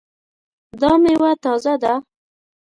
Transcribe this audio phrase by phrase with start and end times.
[0.81, 1.93] دا میوه تازه ده؟